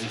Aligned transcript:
Here's 0.00 0.08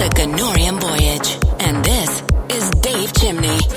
a 0.00 0.08
Ganorian 0.08 0.80
voyage, 0.80 1.38
and 1.60 1.84
this 1.84 2.22
is 2.48 2.70
Dave 2.80 3.12
Chimney. 3.12 3.73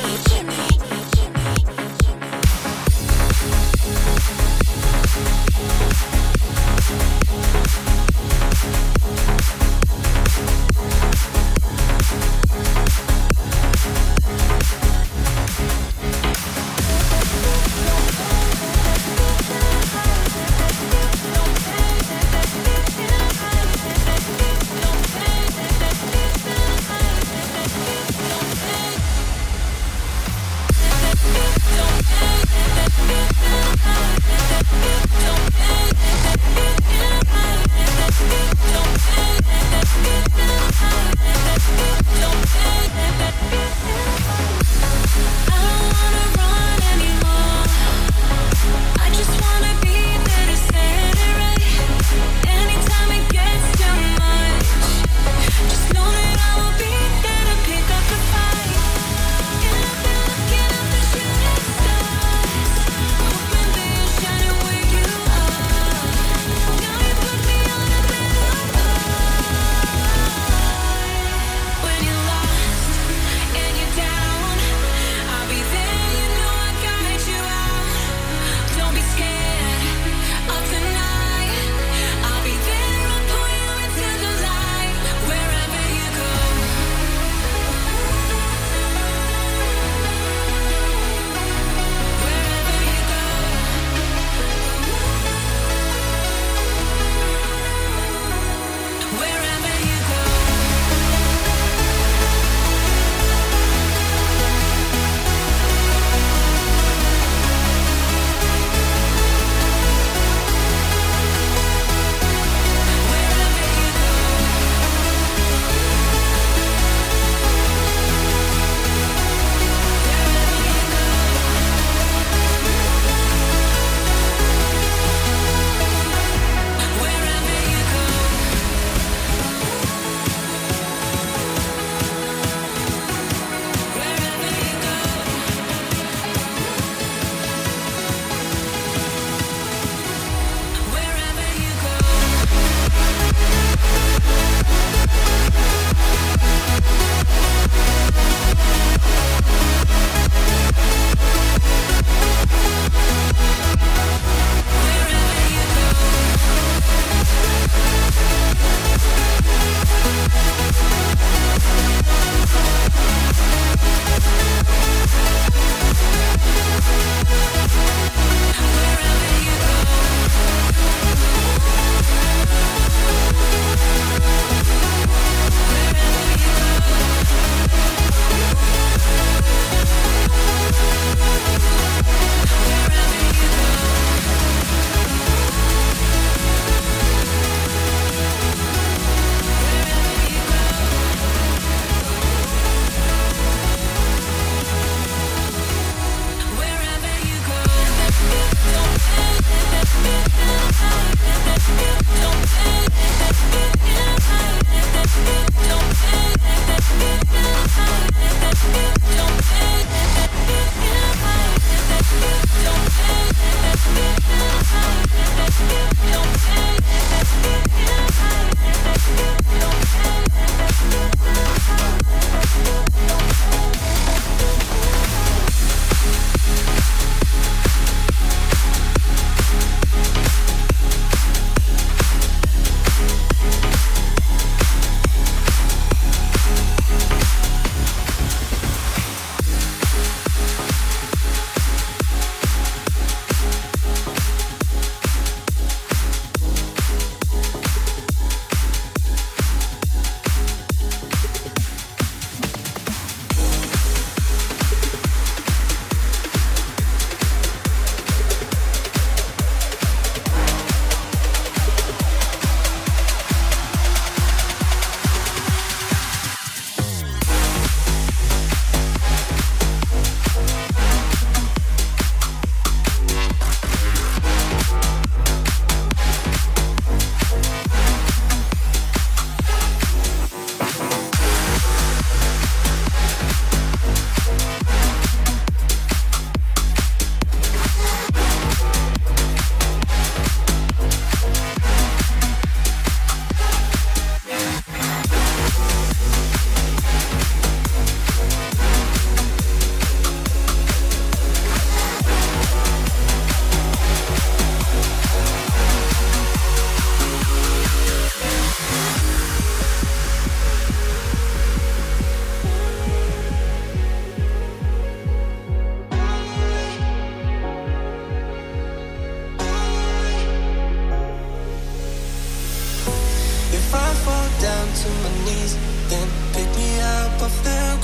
Up 327.27 327.76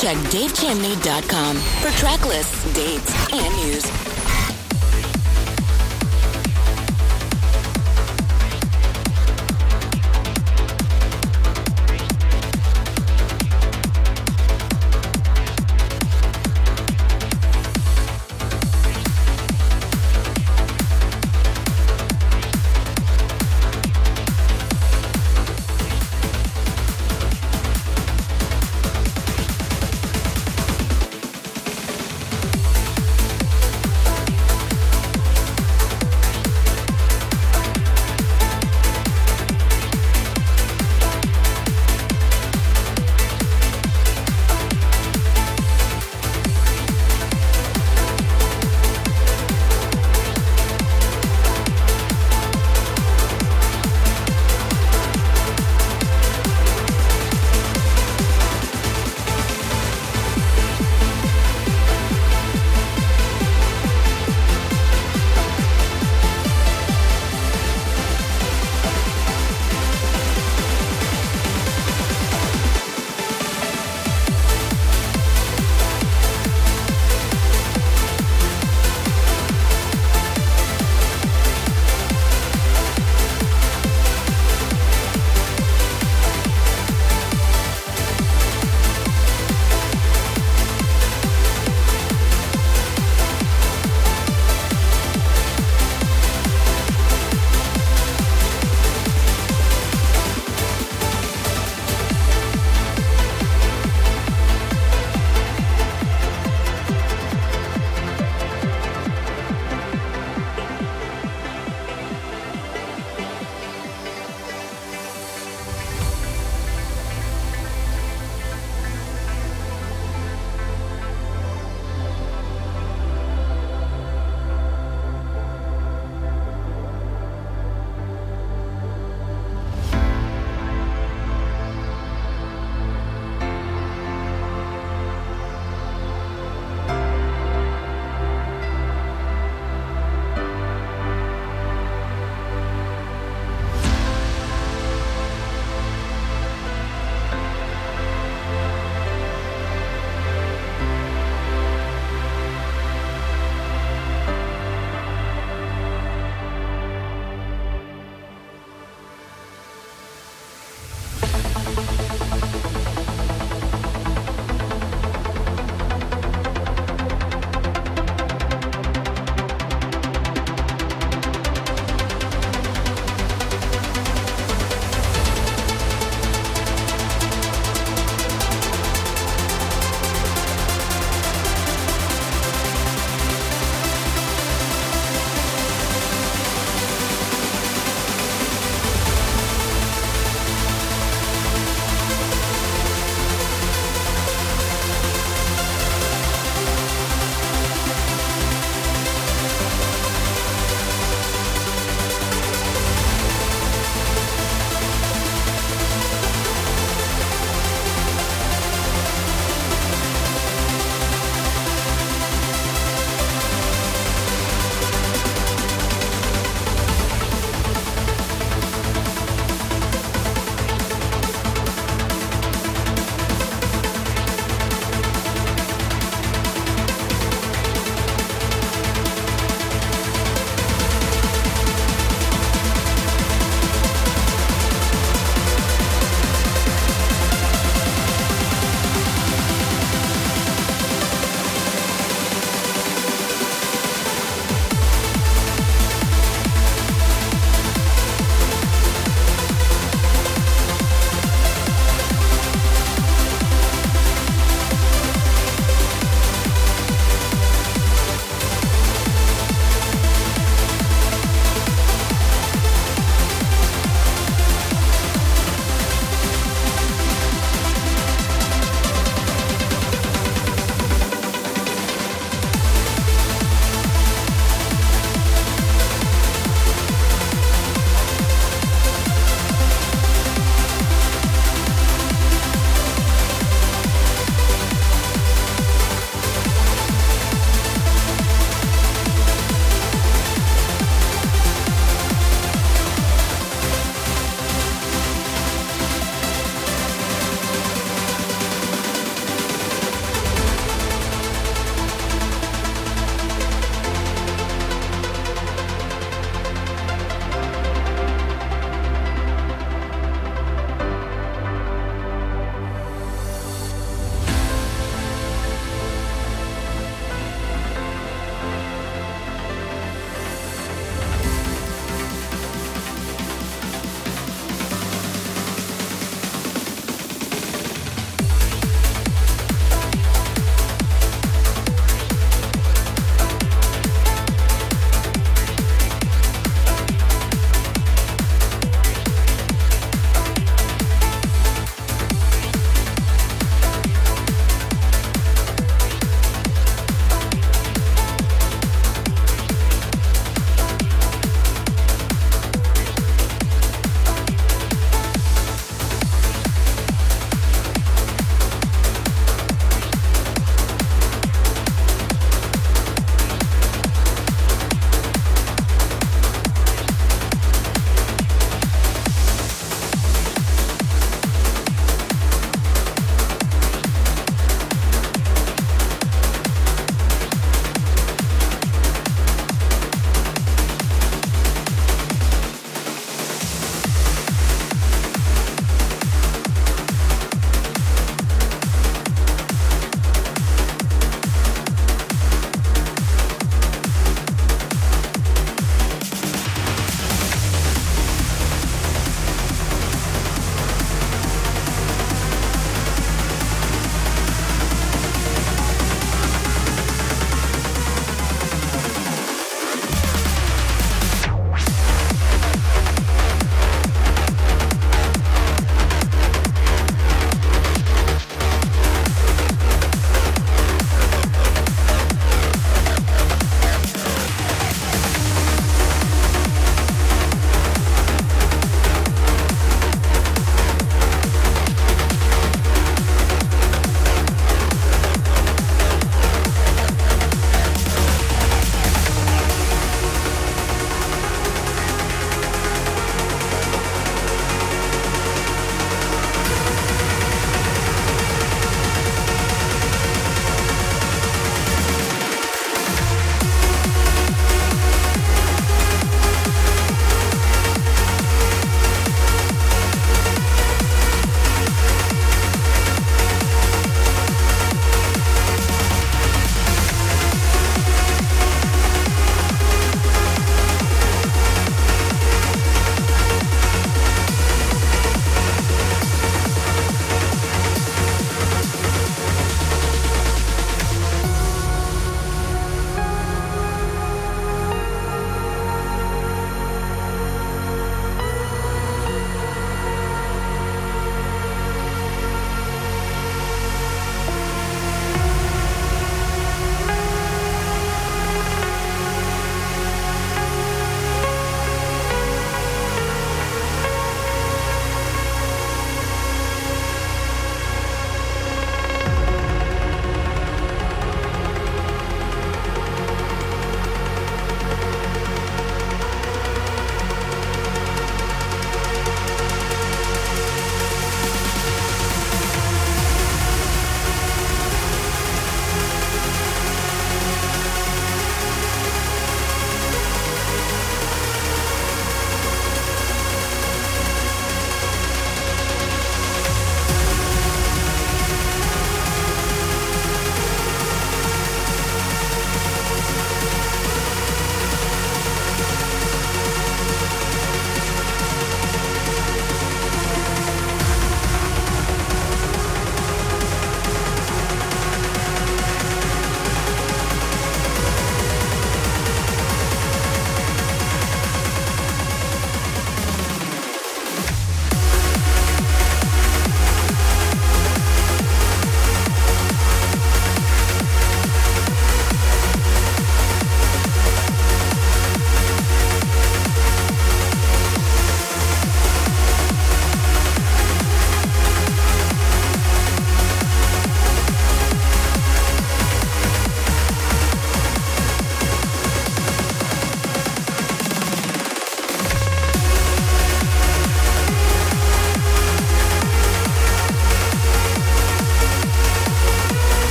Check 0.00 0.16
davechimney.com 0.30 1.56
for 1.56 1.90
track 1.98 2.24
lists, 2.24 2.72
dates, 2.72 3.32
and 3.32 3.56
news. 3.56 4.47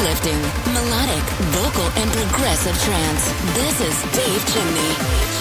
Uplifting, 0.00 0.40
melodic, 0.72 1.22
vocal, 1.52 1.84
and 2.00 2.10
progressive 2.10 2.76
trance. 2.82 3.28
This 3.54 3.80
is 3.82 4.02
Dave 4.16 4.54
Chimney. 4.54 5.39